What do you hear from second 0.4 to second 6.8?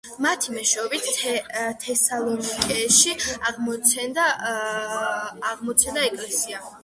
მეშვეობით თესალონიკეში აღმოცენდა ეკლესია.